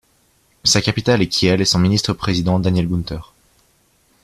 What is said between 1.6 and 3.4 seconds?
et son ministre-président Daniel Günther.